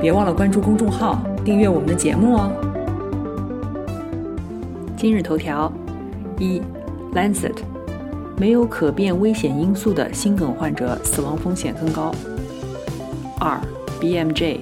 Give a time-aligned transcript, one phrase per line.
[0.00, 2.52] 别忘了关注公众号，订阅我们的节目哦。
[4.94, 5.72] 今日头条：
[6.38, 6.60] 一
[7.14, 7.56] ，Lancet，
[8.36, 12.14] 没有可变危险因素的心梗患者死亡风险更高。
[13.40, 13.58] 二
[13.98, 14.58] ，BMJ，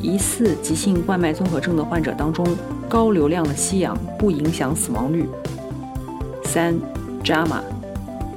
[0.00, 2.46] 疑似急性冠脉综合征的患者当中，
[2.88, 5.28] 高流量的吸氧不影响死亡率。
[6.44, 6.76] 三
[7.24, 7.60] ，JAMA，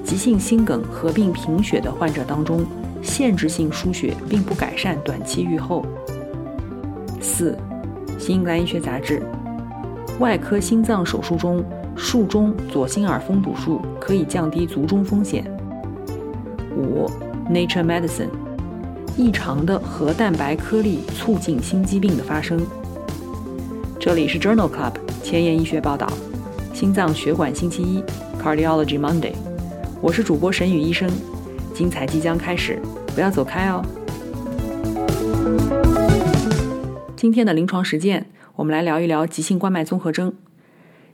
[0.03, 2.65] 急性心梗合并贫血的患者当中，
[3.03, 5.85] 限制性输血并不改善短期预后。
[7.37, 7.55] 四，
[8.19, 9.19] 《新英格兰医学杂志》
[10.19, 11.63] 外科心脏手术中
[11.95, 15.45] 术中左心耳封堵术可以降低卒中风险。
[16.75, 17.05] 五，
[17.51, 18.25] 《Nature Medicine》
[19.15, 22.59] 异常的核蛋白颗粒促进心肌病的发生。
[23.99, 26.11] 这里是 Journal Club 前沿医学报道，
[26.73, 28.03] 心脏血管星期一
[28.41, 29.33] Cardiology Monday，
[30.01, 31.07] 我是主播沈宇医生，
[31.71, 32.81] 精彩即将开始，
[33.13, 33.85] 不要走开哦。
[37.17, 40.35] 今天的临床实践，我们来聊一聊急性冠脉综合征。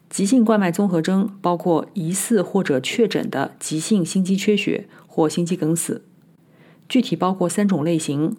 [0.09, 6.03] 急性冠脉综合征包括疑似或者确诊的急性心肌缺血或心肌梗死，
[6.89, 8.35] 具体包括三种类型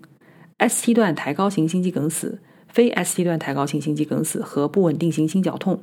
[0.58, 5.82] ：ST 段抬高型心肌梗死、非 ST 段抬高型心肌梗死和不稳定型心绞痛。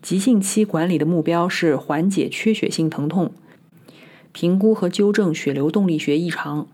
[0.00, 3.32] 急性期管理的目标是缓解缺血性疼痛，
[4.32, 6.66] 评估和纠正血流动力学异常。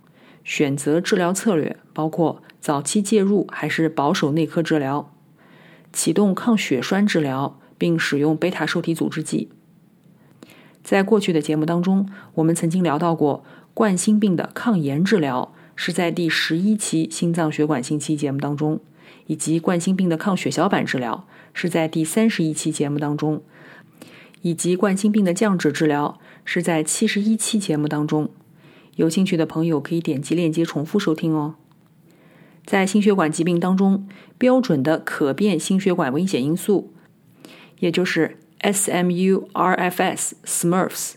[0.45, 5.13] 选择治疗策略包括早期介入还是保守内科治疗，
[5.93, 9.51] 启动抗血栓治疗，并使用贝塔受体阻滞剂。
[10.83, 18.81] 在过去的节目当中，我们曾经聊到过冠心病的抗炎治疗，是在第十一期心脏血管星期节目当中，
[19.27, 23.43] 以及冠心病的抗血小板治疗是在第三十一期节目当中，
[24.41, 28.31] 以及冠心病的降脂治疗是在七十一期节目当中。
[29.01, 31.55] 有兴趣的朋友可以点击链接重复收听哦。
[32.67, 34.07] 在心血管疾病当中，
[34.37, 36.93] 标准的可变心血管危险因素，
[37.79, 41.15] 也就是 SMU-RFS (SMURFs)，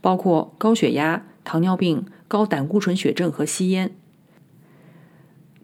[0.00, 3.94] 包括高血压、糖尿病、高胆固醇血症和吸烟。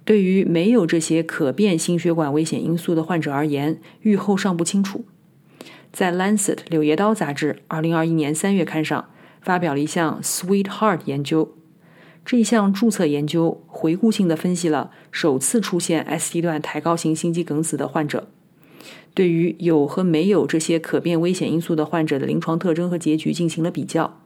[0.05, 5.05] 对于没有这些可变心血管危险因素的患者而言，预后尚不清楚。
[5.91, 9.09] 在《Lancet》柳叶刀杂志2021年3月刊上。
[9.43, 11.53] 发表了一项 Sweetheart 研究，
[12.25, 18.29] 这一项注册研究回顾性的分析了首次出现 ST 段抬高型心肌梗死的患者，
[19.13, 24.21] 对于有和没有这些可变危险因素的患者的临床特征和结局进行了比较。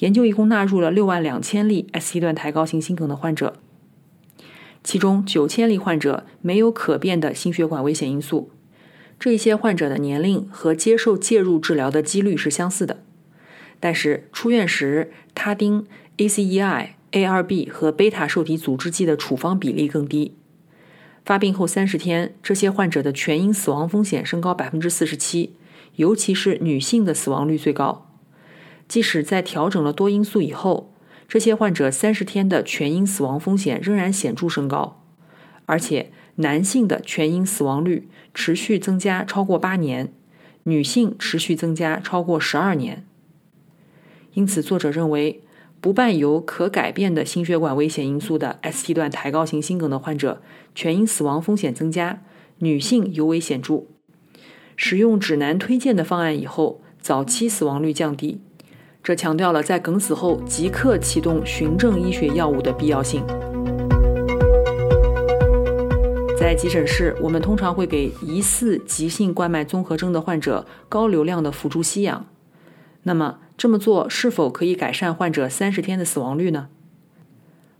[0.00, 3.54] 研究一共纳入了六万两千例 ST 段抬高型心梗的患者，
[4.84, 8.50] 其中九千例患者没有可变的心血管危险因素，
[9.18, 13.02] 这些患者的年龄和接受介入治疗的几率是相似的。
[13.80, 20.34] 但是出院时，他汀、ACEI、ARB 和贝塔受体阻滞剂的处方比例更低。
[21.24, 25.54] 发病后三十天，这些患者的全因死亡风险升高百分之四十七，
[25.96, 28.10] 尤其是女性的死亡率最高。
[28.88, 30.94] 即使在调整了多因素以后，
[31.28, 35.02] 这些患者三十天的全因死亡风险仍然显著升高，
[35.66, 40.10] 而且男性的全因死亡率持续增加超过八年，
[40.62, 43.04] 女性持续增加超过十二年。
[44.34, 45.42] 因此，作者认为，
[45.80, 50.40] 不伴有可改变的心血管危险因素的 ST 段抬高型心梗的患者，
[50.74, 52.22] 全因死亡风险增加，
[52.58, 53.84] 女性尤为显著。
[54.76, 58.40] 使用指南推荐的方案以后，早期死亡率降低。
[59.02, 63.24] 这强调了在梗死后即刻启动循证医学药物的必要性。
[66.38, 72.26] 在急诊室，我们通常会给疑似急性冠脉综合征的患者高流量的辅助吸氧。
[73.02, 76.68] 那么，这么做是否可以改善患者三十天的死亡率呢？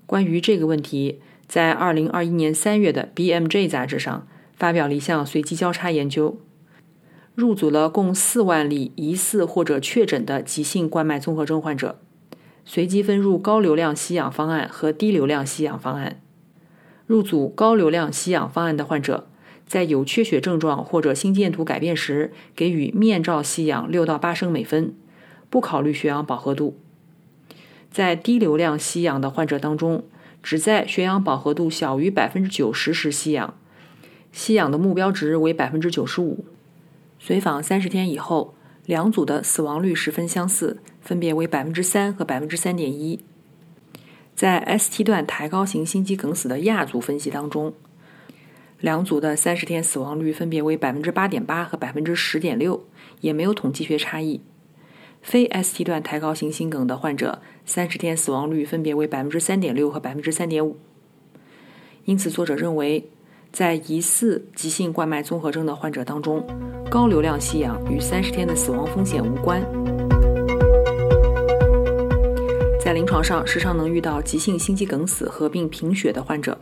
[0.07, 4.27] 关于这个问题，在二零二一年三月的 BMJ 杂志上
[4.57, 6.41] 发表了一项随机交叉研究，
[7.37, 12.01] 入组了共四万例疑似或者确诊的急性冠脉综合征患者，
[12.65, 16.21] 随机分入高流量吸氧方案和低流量吸氧方案。
[17.07, 19.29] 入组高流量吸氧方案的患者，
[19.65, 24.93] 在有缺血症状或者心电图改变时，给予面罩吸氧六到八升每分。
[25.51, 26.77] 不考虑血氧饱和度，
[27.91, 30.05] 在低流量吸氧的患者当中，
[30.43, 33.55] 只在血氧饱和度小于百分之九十时吸氧，
[34.31, 36.45] 吸氧的目标值为百分之九十五。
[37.19, 38.55] 随访三十天以后，
[38.85, 43.21] 两组的死亡率十分相似，分别为百分之三和百分之三点一。
[44.35, 47.73] 在 ST 段抬高型心肌梗死的亚组分析当中，
[48.79, 52.85] 两组的三十天死亡率分别为百分之八点八和百分之十点六，
[53.21, 54.41] 也没有统计学差异。
[55.23, 60.77] 非 ST 段抬高型心梗的患者，三十天死亡率分别为百分之三点六和百分之三点五。
[62.05, 63.11] 因此，作者认为，
[63.53, 66.47] 在疑似急性冠脉综合征的患者当中，
[66.91, 69.63] 高流量吸氧与三十天的死亡风险无关。
[72.81, 76.59] 在临床上，时常能遇到急性心肌梗死合并贫血的患者。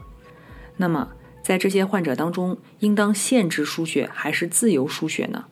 [0.77, 1.11] 那么，
[1.43, 5.45] 在这些患者当中，应当限制输血还是自由输血呢？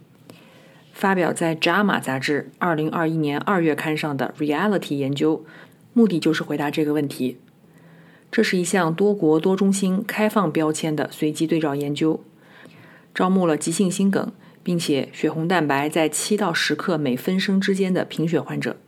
[1.04, 5.44] 发表在《JAMA》杂志2021年2月刊上的 Reality 研究，
[5.92, 7.36] 目的就是回答这个问题。
[8.32, 12.24] 这是一项多国多中心开放标签的随机对照研究，
[13.14, 18.78] 招募了急性心梗并且血红蛋白在7到10克每分升之间的贫血患者。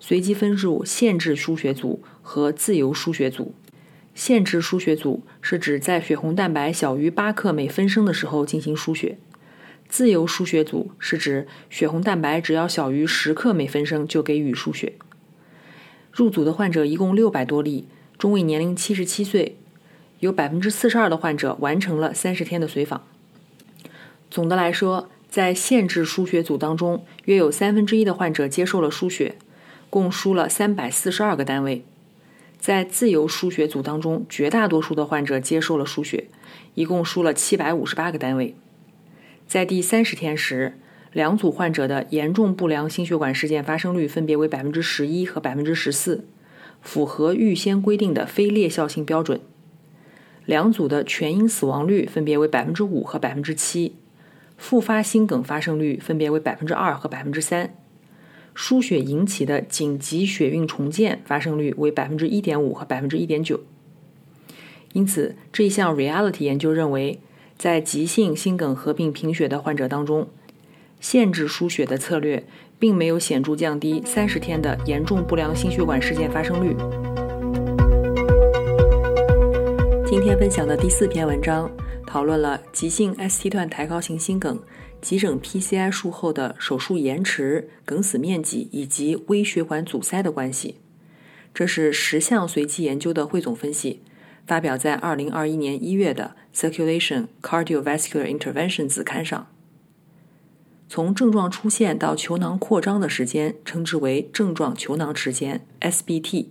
[0.00, 3.54] 随机分入限制输血组和自由输血组。
[4.14, 9.18] 限制输血组是指在血红蛋白小于八克每分升的时候进行输血；
[9.88, 14.94] 自由输血组是指血红蛋白只要小于十克每分升就给予输血。
[16.12, 17.86] 入组的患者一共六百多例，
[18.18, 19.56] 中位年龄七十七岁，
[20.20, 23.06] 有百分之四十二的患者完成了三十天的随访。
[24.30, 29.36] 总的来说，在限制输血组当中，约有三分之一的患者接受了输血。
[29.88, 31.84] 共输了三百四十二个单位，
[32.58, 36.26] 在自由输血组当中，绝大多数的患者接受了输血，
[36.74, 38.54] 一共输了七百五十八个单位。
[39.46, 40.74] 在第三十天时，
[41.12, 46.26] 两组患者的严重不良心血管事件发生率分别为百分之十一和百分之十四，
[46.82, 49.40] 符合预先规定的非劣效性标准。
[50.44, 53.94] 两组的全因死亡率分别为百分之五和百分之七，
[54.56, 57.74] 复发心梗发生率分别为百分之二和百分之三。
[58.52, 63.60] 输血引起的紧急血运重建发生率为百分之一点五和百分之一点九。
[64.92, 67.20] 因此，这一项 Reality 研究认为，
[67.58, 70.28] 在急性心梗合并贫血的患者当中，
[71.00, 72.44] 限制输血的策略
[72.78, 76.76] 并没有显著降低三十天的严重不良心血管事件发生率。
[80.06, 81.70] 今天分享的第四篇文章
[82.06, 84.58] 讨论了急性 ST 段抬高型心梗。
[85.02, 90.76] 急诊 PCI 术后的手术延迟、梗死面积以及微血管阻塞的关系，
[91.54, 94.00] 这是十项随机研究的汇总分析，
[94.46, 99.48] 发表在二零二一年一月的《Circulation Cardiovascular Intervention》子刊上。
[100.88, 106.46] 从症状出现到球囊扩张的时间称之为症状球囊时间 （SBT），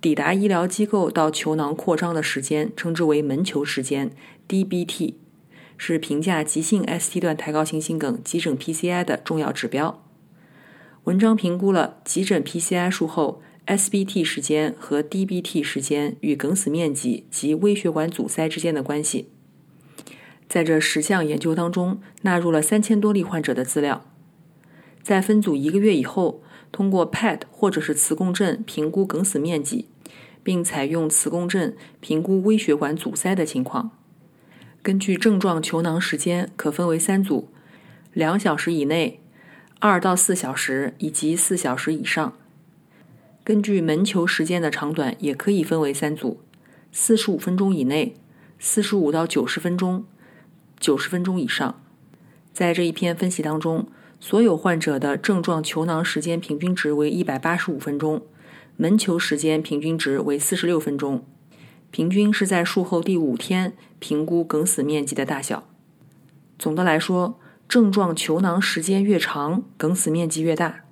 [0.00, 4.10] 抵达医疗机构到球囊扩张的时间称之为门球时间
[4.46, 5.14] （DBT）。
[5.82, 10.04] 是评价急性 ST 段抬高型心梗急诊 PCI 的重要指标。
[11.04, 19.28] 文章评估了急诊 PCI 术后 SBT 时间和 DBT 时间与梗死面积及微血管阻塞之间的关系。
[20.48, 24.04] 在这十项研究当中，纳入了三千多例患者的资料。
[25.04, 29.86] 在分组一个月以后，通过 PET 或者是磁共振评估梗死面积，
[30.42, 33.92] 并采用磁共振评估微血管阻塞的情况。
[34.82, 37.48] 根据症状球囊时间可分为三组：
[38.12, 39.20] 两小时以内、
[39.78, 42.32] 二到四小时以及四小时以上。
[43.50, 46.38] 根据门球时间的长短也可以分为三组：
[46.92, 48.14] 四十五分钟以内、
[48.60, 50.04] 四十五到九十分钟、
[50.78, 51.82] 九十分钟以上。
[52.52, 53.88] 在这一篇分析当中，
[54.20, 58.22] 所有患者的症状球囊时间平均值为一百八十五分钟，
[58.76, 61.26] 门球时间平均值为四十六分钟。
[61.90, 65.64] 平均是在术后第五天评估梗死面积的大小。
[66.56, 70.84] 总的来说，症状球囊时间越长，梗死面积越大。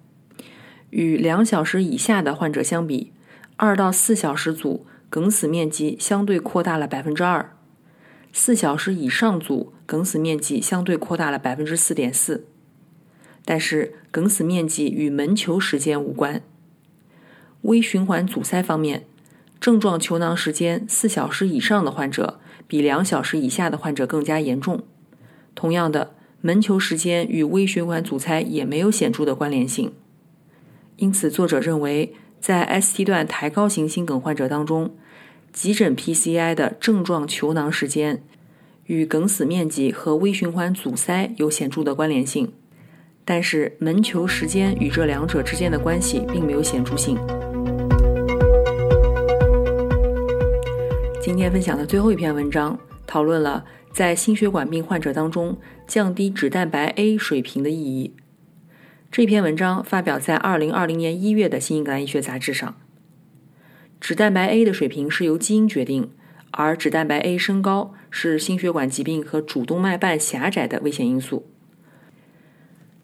[0.90, 3.12] 与两小时以下的患者相比，
[3.56, 7.54] 二到四小时组梗死面积相对扩大了百分之二，
[8.32, 12.46] 四小时以上组梗死面积相对扩大了百分之四点四。
[13.44, 16.42] 但是，梗死面积与门球时间无关。
[17.62, 19.04] 微循环阻塞方面。
[19.60, 24.84] 症状球囊时间四小时以上的患者，比两小时以下的患者更加严重。
[25.56, 29.92] 同样的，门球时间与微血管阻塞也没有显著的关联性。
[30.98, 34.96] 因此，作者认为，在 ST 段抬高型心梗患者当中，
[35.52, 38.20] 急诊 PCI 的症状球囊时间
[38.86, 42.52] 与梗死面积和微循环阻塞有显著的关联性，
[43.24, 47.16] 但是门球时间与这两者之间的关系并没有显著性。
[51.22, 52.76] 今天分享的最后一篇文章，
[53.06, 58.12] 讨论了在心血管病患者当中降低脂蛋白 A 水平的意义。
[59.10, 62.76] 这篇文章发表在2020年1月的《新英格兰医学杂志》上。
[64.00, 66.10] 脂蛋白 A 的水平是由基因决定，
[66.50, 71.48] 而脂蛋白 A 升高是心血管疾病和主动脉瓣狭窄的危险因素。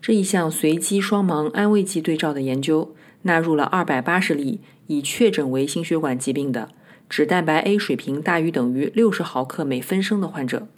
[0.03, 6.69] 这一项随机双盲安慰剂对照的研究，纳入了280例已确诊为心血管疾病的。
[7.09, 10.69] 脂蛋白 A 水平大于等于六十毫克每分升的患者，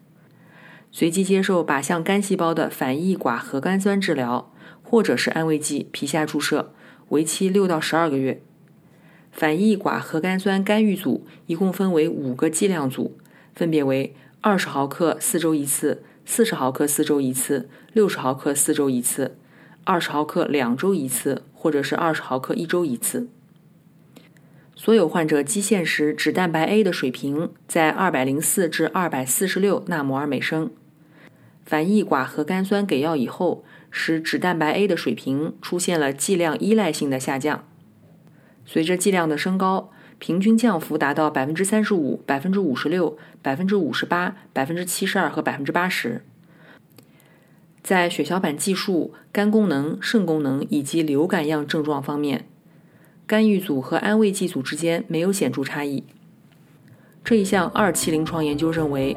[0.93, 4.53] 随机接受靶向肝细胞的反异寡核苷酸治疗，
[4.89, 6.73] 或者是安慰剂皮下注射，
[7.09, 8.41] 为期六到十二个月。
[9.33, 13.19] 反异寡核苷酸干预组一共分为五个剂量组，
[13.55, 19.37] 分别为二十毫克四周一次、四十毫克四周一次、六十毫克四周一次、
[19.83, 23.29] 二十毫克两周一次，或者是二十毫克一周一次。
[24.77, 30.71] 所有患者基线时脂蛋白 A 的水平在二百零四至二百四十六纳摩尔每升。
[31.65, 33.65] 反异寡核苷酸给药以后，
[33.99, 37.65] 使脂蛋白 A 的水平出现了剂量依赖性的下降。
[38.67, 46.23] 随着剂量的升高，平均降幅达到百分之三十五、百分之五十六、百分之五十八、百分之七十二和百分之八十。
[47.83, 52.47] 在血小板计数、肝功能、肾功能以及流感样症状方面。
[53.27, 56.05] 干预组和安慰剂组之间没有显著差异。
[57.25, 59.17] 这一项二期临床研究认为，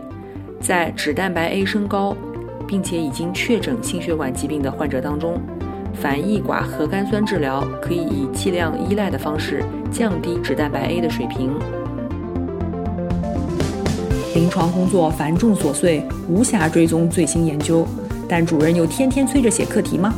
[0.62, 2.16] 在脂蛋白 A 升高，
[2.70, 5.42] 并且已经确诊心血管疾病的患者当中，
[5.92, 11.50] 反异寡核苷酸治疗可以以剂量依赖的方式降低脂蛋白 A 的水平。
[14.36, 17.88] 临床工作繁重琐碎，无暇追踪最新研究，
[18.28, 20.14] 但主任又天天催着写课题吗？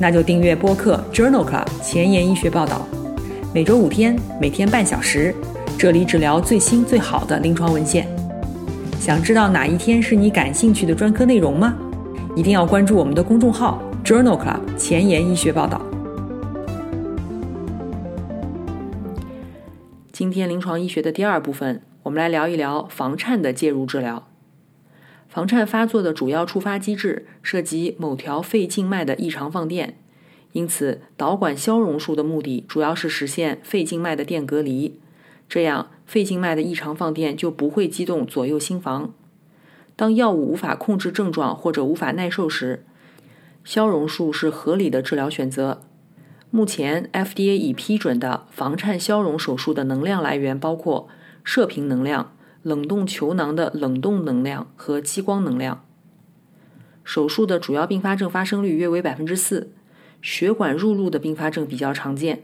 [0.00, 2.86] 那就订阅播客 Journal Club 前沿医学报道。
[3.52, 5.34] 每周五天，每天半小时，
[5.78, 8.08] 这里只聊最新最好的临床文献。
[9.06, 11.78] 想知道哪一天是你感兴趣的专科内容吗？
[12.34, 15.80] 一定要关注我们的公众号 Journal Club 前沿医学报道。
[20.10, 24.26] 今天临床医学的第二部分，我们来聊一聊房颤的介入治疗。
[25.28, 29.96] 房颤发作的主要触发机制涉及某条肺静脉的异常放电。
[30.50, 34.98] 因此，导管消融术的目的主要是实现肺静脉的电隔离，
[35.48, 39.12] 这样肺静脉的异常放电就不会激动左右心房。
[39.96, 42.84] 当药物无法控制症状或者无法耐受时，
[43.64, 45.82] 消融术是合理的治疗选择。
[46.50, 51.08] 目前，FDA 已批准的房颤消融手术的能量来源包括
[51.42, 52.32] 射频能量、
[52.62, 55.84] 冷冻球囊的冷冻能量和激光能量。
[57.02, 59.72] 手术的主要并发症发生率约为百分之四。
[60.22, 62.42] 血管入路的并发症比较常见，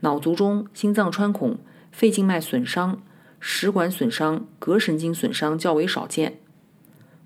[0.00, 1.58] 脑卒中、心脏穿孔、
[1.96, 3.00] 肺静脉损伤、
[3.40, 6.38] 食管损伤、膈神经损伤较为少见。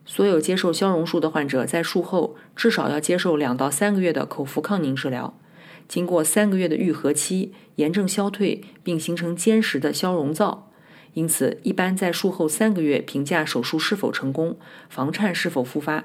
[0.07, 5.37] 所有接受消融术的患者在术后至少要接受两到三个月的口服抗凝治疗，
[5.89, 10.71] 经过三个月的愈合期，炎症消退并形成坚实的消融灶。
[11.15, 14.57] 因此，一般在术后三个月评价手术是否成功，
[14.89, 16.05] 房颤是否复发。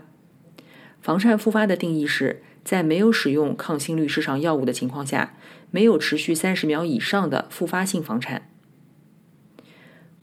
[0.99, 2.41] 房颤复发的定义是。
[2.63, 5.35] 在没有使用抗心律失常药物的情况下，
[5.69, 8.49] 没有持续三十秒以上的复发性房颤。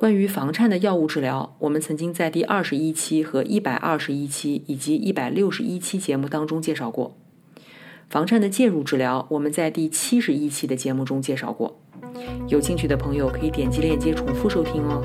[0.03, 7.17] 关于房颤的药物治疗，我们曾经在第二十一期和一百二十一期以及一百六十一期节目当中介绍过。
[8.11, 11.79] 房颤的介入治疗，我们在第七十一期的节目中介绍过。
[12.49, 15.01] 有兴趣的朋友可以点击链接重复收听哦。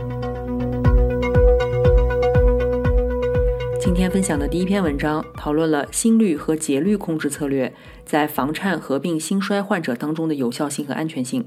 [3.79, 7.71] 今天分享的第一篇文章讨论了心率和节律控制策略
[8.03, 11.45] 在房颤合并心衰患者当中的有效性和安全性。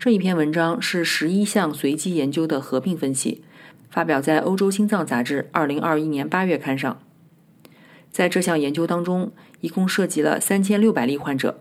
[0.00, 3.44] 这一篇文章是十一项随机研究的合并分析，
[3.90, 7.02] 发表在《欧洲心脏杂志》二零二一年八月刊上。
[8.10, 9.30] 在这项研究当中，
[9.60, 11.60] 一共涉及了三千六百例患者。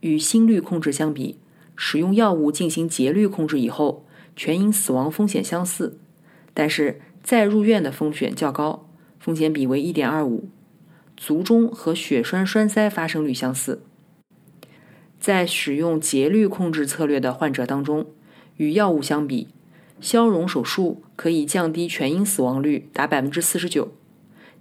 [0.00, 1.38] 与心率控制相比，
[1.74, 4.04] 使用药物进行节律控制以后，
[4.36, 5.98] 全因死亡风险相似，
[6.52, 8.86] 但是再入院的风险较高。
[9.18, 10.50] 风险比为一点二五，
[11.16, 13.85] 卒中和血栓栓塞发生率相似。
[15.26, 18.06] 在使用节律控制策略的患者当中，
[18.58, 19.48] 与药物相比，
[20.00, 23.92] 消融手术可以降低全因死亡率达百分之四十九，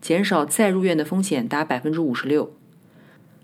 [0.01, 2.51] 减少再入院的风险达百分之五十六，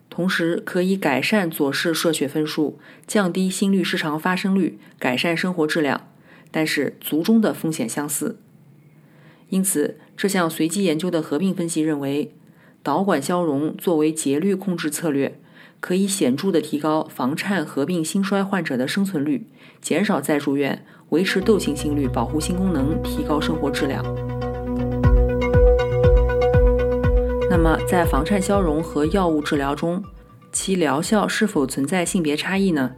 [0.09, 6.07] 同时可以改善左室射血分数，降低心律失常发生率，改善生活质量。
[6.49, 8.39] 但是卒中的风险相似。
[9.49, 12.33] 因此，这项随机研究的合并分析认为，
[12.81, 15.39] 导管消融作为节律控制策略，
[15.81, 19.47] 可以显著的提高房颤合并心衰患者的生存率，
[19.81, 24.05] 减少再住院，维持窦性心率，保护心功能，提高生活质量。
[27.49, 30.03] 那么，在房颤消融和药物治疗中，
[30.51, 32.93] 其疗效是否存在性别差异呢？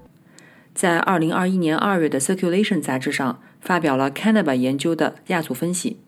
[0.75, 5.99] 在二零二一年二月的《Circulation》杂志上发表了 Canaba 研究的亚组分析。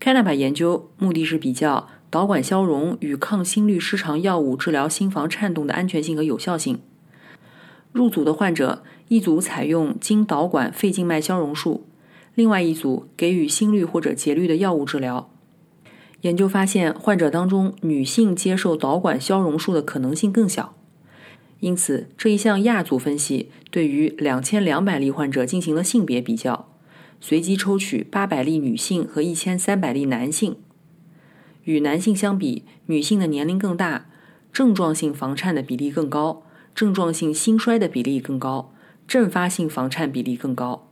[0.00, 6.78] Canaba 研究目的是比较导管消融与抗心律失常药物治疗心房颤动的安全性和有效性。
[7.90, 11.88] 入组的患者，一组采用经导管肺静脉消融术，
[12.36, 15.28] 另外一组给予心率或者节律的药物治疗。
[16.20, 20.76] 研究发现，患者当中女性接受导管消融术的可能性更小。
[21.58, 26.68] 因此，这一项亚组分析对于两千两百例患者进行了性别比较，
[27.20, 30.54] 随机抽取八百例女性和一千三百例男性。
[31.64, 34.06] 与男性相比，女性的年龄更大，
[34.52, 36.42] 症状性房颤的比例更高，
[36.74, 38.72] 症状性心衰的比例更高，
[39.06, 40.88] 阵发性房颤比例更高。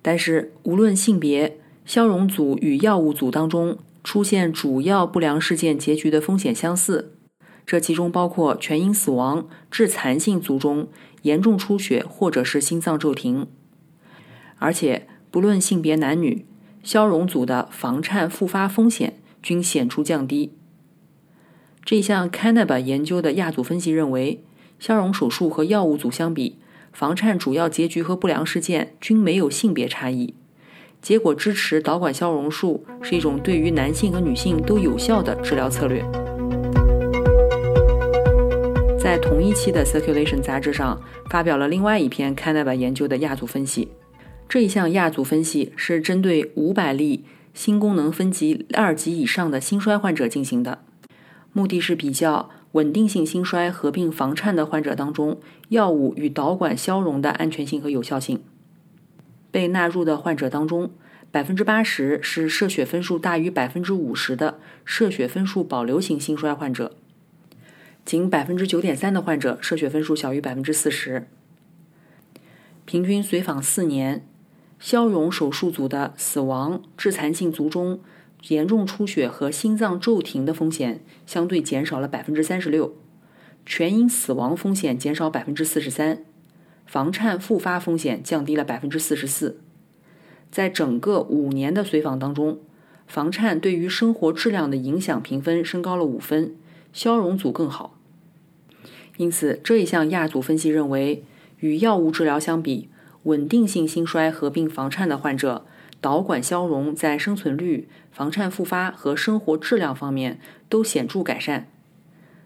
[0.00, 7.14] 但是，无论性别，消融组与药物组当中出现主要不良事件结局的风险相似。
[7.66, 10.88] 这其中包括全因死亡、致残性卒中、
[11.22, 13.46] 严重出血或者是心脏骤停，
[14.58, 16.46] 而且不论性别男女，
[16.82, 20.52] 消融组的房颤复发风险均显著降低。
[21.84, 24.42] 这项 Canaba 研究的亚组分析认为，
[24.78, 26.58] 消融手术和药物组相比，
[26.92, 30.34] 房颤主要结局和不良事件均没有性别差异，
[31.00, 36.04] 结果支持导管消融术是一种对于男性和女性都有效的治疗策略。
[39.00, 43.88] 在同一期的《Circulation》杂志上发表了另外一篇 Canaba 研究的亚组分析。
[44.46, 47.24] 这一项亚组分析是针对五百例
[47.58, 50.78] 心功能分级二级以上的心衰患者进行的，
[51.52, 58.44] 目的是比较稳定性心衰合并房颤的患者当中药物与导管消融的安全性和有效性。
[59.50, 60.92] 被纳入的患者当中，
[61.32, 66.94] 百分之八十是射血分数大于百分之五十的射血分数保留型心衰患者。
[68.04, 71.26] 仅百分之九点三的患者射血分数小于百分之四十。
[72.84, 74.24] 平均随访四年，
[74.78, 78.00] 消融手术组的死亡、致残性卒中、
[78.48, 82.94] 严重出血和心脏骤停的风险相对减少了百分之三十六，
[83.66, 86.24] 全因死亡风险减少百分之四十三，
[86.86, 89.60] 房颤复发风险降低了百分之四十四。
[90.50, 92.60] 在整个五年的随访当中，
[93.06, 96.54] 房颤对于生活质量的影响评分升高了五分，
[96.92, 97.98] 消融组更好。
[99.16, 101.24] 因此，这一项亚组分析认为，
[101.58, 102.88] 与药物治疗相比，
[103.24, 105.64] 稳定性心衰合并房颤的患者，
[106.00, 111.68] 导管消融在生存率、房颤复发和生活质量方面都显著改善。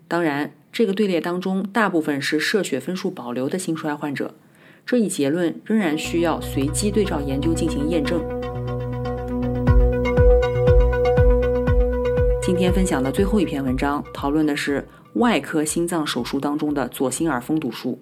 [0.08, 4.34] 当然，这个队列当中大部分是射血分数保留的心衰患者，
[4.84, 8.22] 这一结论仍然需要随机对照研究进行验证。
[12.42, 14.86] 今天分享的最后一篇文章讨论的是。
[15.16, 18.00] 外科心脏手术当中的左心耳封堵术，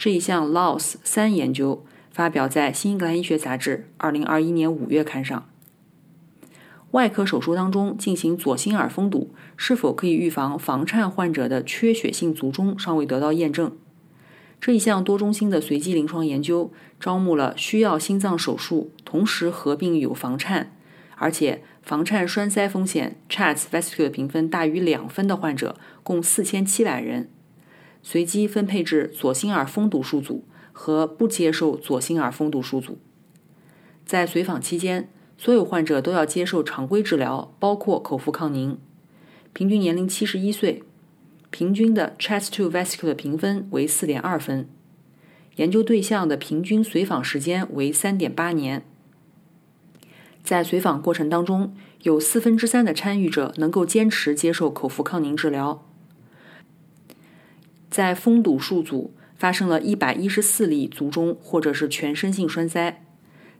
[0.00, 5.46] 这一项 LOS 三研究发表在《新英格兰医学杂志》二零二一年五月刊上。
[6.92, 13.76] 外科手术当中进行左心耳封堵是否可以预防房颤患者的缺血性卒中，尚未得到验证。
[14.58, 20.74] 这一项多中心的随机临床研究招募了需要心脏手术，同时合并有房颤，
[21.16, 21.62] 而且。
[21.82, 27.30] 房颤栓塞风险 （CHA·TS Vascular） 评分大于两分的患者共四千七百人，
[28.02, 32.98] 随机分配至左心耳封堵术组和不接受左心耳封堵术组。
[34.06, 35.08] 在随访期间，
[35.38, 38.78] 所有患者都要接受常规治疗，包括口服抗凝。
[39.52, 40.82] 平均年龄七十一岁，
[41.50, 44.68] 平均的 CHA·TS Vascular 评分为四点二分。
[45.56, 48.82] 研究对象的平均随访时间为三点八年。
[50.42, 55.86] 在随访过程当中，有四分之三的参与者能够坚持接受口服抗凝治疗。
[57.90, 63.02] 在封堵术组发生了一百一十四例卒中或者是全身性栓塞，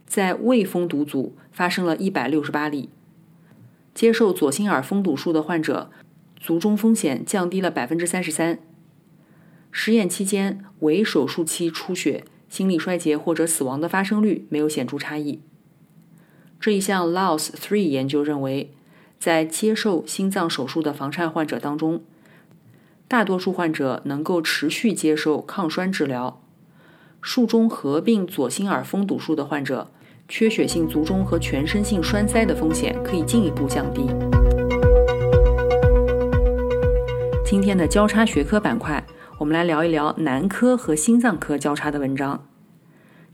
[0.07, 2.91] 在未封堵组发生了一百六十八例。
[3.93, 5.91] 接受左心耳封堵术的患者，
[6.39, 8.61] 卒中风险降低了百分之三十三。
[9.73, 15.41] 实验期间，为手术期出血、心力衰竭或者死亡的发生率没有显著差异。
[16.61, 18.73] 这一项 Laos Three 研究认为，
[19.19, 22.03] 在接受心脏手术的房颤患者当中，
[23.11, 26.41] 大多数患者能够持续接受抗栓治疗。
[27.21, 29.91] 术中合并左心耳封堵术的患者，
[30.29, 34.07] 缺血性卒中和全身性栓塞的风险可以进一步降低。
[37.45, 39.05] 今天的交叉学科板块，
[39.39, 42.47] 我们来聊一聊男科和心脏科交叉的文章。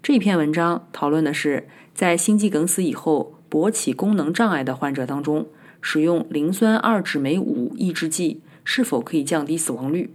[0.03, 5.49] 这篇文章讨论的是，在心肌梗死以后勃起功能障碍的患者当中，
[5.83, 10.11] 使用磷酸二酯酶五抑制剂是否可以降低死亡率。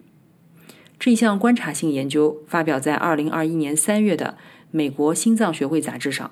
[0.99, 4.37] 这项观察性研究发表在2021年3月的
[4.69, 6.29] 美国心脏学会杂志上。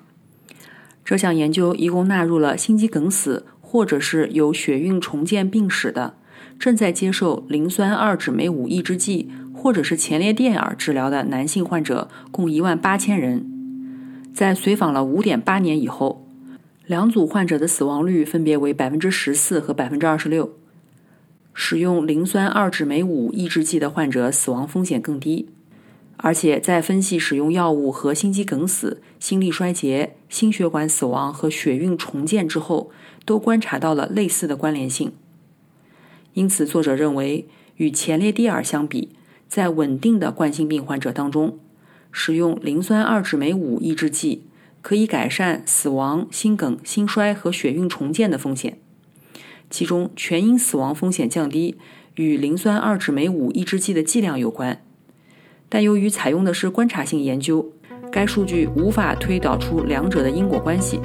[1.04, 6.14] 这项研究一共纳入了心肌梗死或者是有血运重建病史的。
[6.58, 13.46] 正在接受磷酸二酯酶五抑制剂或者是前列腺尔治疗的男性患者共一万八千人，
[14.34, 16.28] 在随访了五点八年以后，
[16.86, 20.59] 两组患者的死亡率分别为百分之十四和百分之二十六。
[21.62, 25.50] 使用磷酸二酯酶五抑制剂的患者死亡风险更低，
[26.16, 32.90] 而且在分析使用药物和心肌梗死、心力衰竭、心血管死亡和血运重建之后，
[33.26, 35.12] 都观察到了类似的关联性。
[36.32, 37.46] 因此，作者认为，
[37.76, 39.10] 与前列蒂尔相比，
[39.46, 41.58] 在稳定的冠心病患者当中，
[42.10, 44.44] 使用磷酸二酯酶五抑制剂
[44.80, 48.78] 可以改善死亡、心梗、心衰和血运重建的风险。
[49.70, 51.78] 其中，全因死亡风险降低
[52.16, 54.82] 与磷酸二酯酶五抑制剂的剂量有关。
[55.68, 57.72] 但由于采用的是观察性研究，
[58.10, 61.00] 该数据无法推导出两者的因果关系。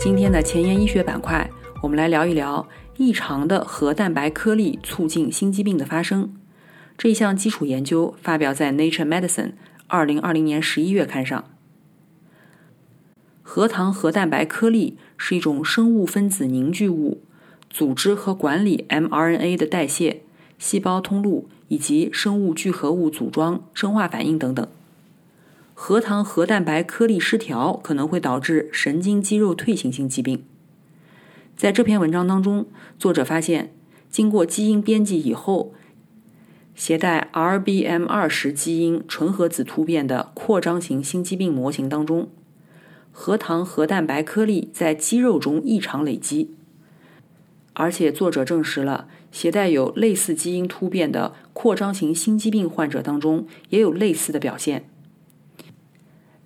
[0.00, 1.50] 今天的前沿医学板块。
[1.80, 6.34] 我们来聊一聊异常的核蛋白颗粒促进心肌病的发生。
[6.96, 9.28] 这项基础研究发表在《Nature Medicine》
[9.86, 11.44] 二零二零年十一月刊上。
[13.50, 17.22] 核糖核蛋白颗粒是一种生物分子凝聚物，
[17.70, 20.20] 组织和管理 mRNA 的代谢、
[20.58, 24.68] 细胞通路以及生物聚合物组装、生化反应等等。
[25.72, 30.44] 核糖核蛋白颗粒失调可能会导致神经肌肉退行性疾病。
[31.56, 32.66] 在这篇文章当中，
[32.98, 33.72] 作者发现，
[34.10, 35.72] 经过基因编辑以后，
[36.74, 42.28] 携带 RBM 二十基因纯合子突变的扩张型心肌病模型当中，
[43.20, 46.52] 核糖核蛋白颗粒在肌肉中异常累积，
[47.72, 54.88] 而且作者证实了，携带有类似基因突变的扩张型心肌病患者当中也有类似的表现。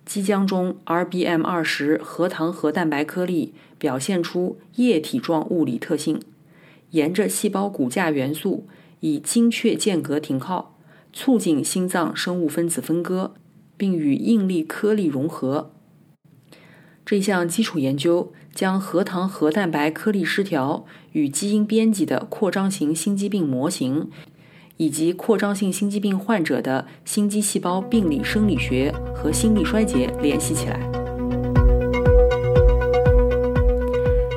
[0.03, 6.19] 肌浆中 RBM 二十核糖核蛋白颗粒表现出液体状物理特性，
[6.89, 8.65] 沿着细胞骨架元素
[9.01, 10.75] 以精确间隔停靠，
[11.13, 13.35] 促进心脏生物分子分割，
[13.77, 15.72] 并与应力颗粒融合。
[17.05, 24.09] 这项基础研究将核糖核蛋白颗粒失调与基因编辑的扩张型心肌病模型。
[24.77, 30.79] 以及扩张性心肌病患者的心肌细胞病理生理学和心力衰竭联系起来。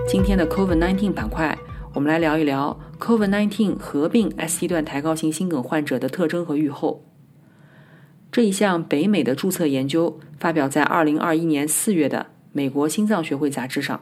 [0.06, 1.58] 今天的 COVID-19 板块，
[1.94, 7.02] 我们来聊一聊 COVID-19 合并 ST 段抬高型心梗患者的特征和预后。
[8.30, 12.26] 这一项北美的注册研究发表在2021年4月的
[12.56, 14.00] 美国心脏学会杂志上。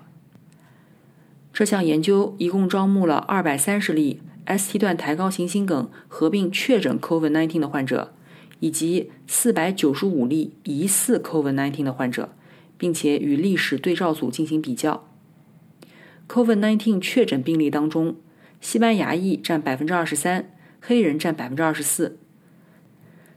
[1.53, 4.23] 这项研究一共招募了230例。
[4.47, 8.13] ST 段抬高型心梗合并确诊 COVID-19 的患者，
[8.61, 12.29] 以及四百九十五例疑似 COVID-19 的患者，
[12.79, 15.09] 并且与历史对照组进行比较。
[16.29, 18.15] COVID-19 确诊病例当中，
[18.61, 22.19] 西班牙裔占百分之二十三，黑人占百分之二十四。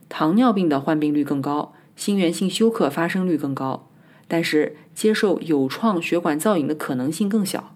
[0.09, 3.89] 糖尿病的患病率更高，心源性休克发生率更高，
[4.27, 7.75] 但是接受有创血管造影的可能性更小。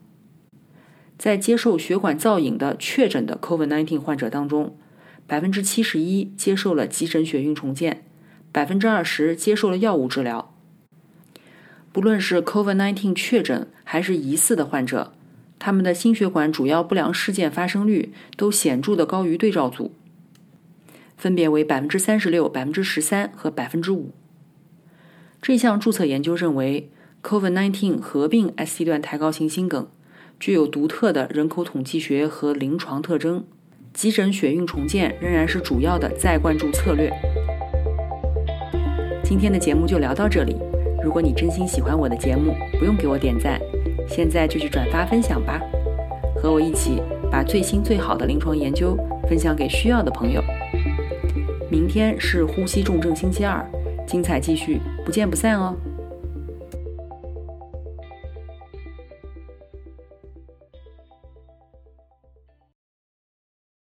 [1.17, 4.75] 在接受血管造影的确诊的 COVID-19 患者当中，
[5.27, 8.03] 百分之七十一接受了急诊血运重建，
[8.51, 10.53] 百分之二十接受了药物治疗。
[11.91, 15.13] 不论是 COVID-19 确诊还是疑似的患者，
[15.59, 19.93] 他们的心血管主要不良事件发生率都显著的高于对照组，
[21.15, 24.11] 分别为百分之三十六、百分之十三和百分之五。
[25.41, 26.91] 这项注册研究认为
[27.23, 29.87] ，COVID-19 合并 ST 段抬高型心梗。
[30.39, 33.43] 具有独特的人口统计学和临床特征，
[33.91, 37.11] 急诊血运重建仍然是主要的再灌注策略。
[39.23, 40.55] 今天的节目就聊到这里。
[41.03, 43.59] 如果你真心喜欢我的节目，不用给我点赞，
[44.07, 45.59] 现在就去转发分享吧，
[46.35, 47.01] 和我一起
[47.31, 48.95] 把最新最好的临床研究
[49.27, 50.43] 分享给需要的朋友。
[51.67, 53.65] 明天是呼吸重症星期二，
[54.07, 55.75] 精彩继续，不见不散哦。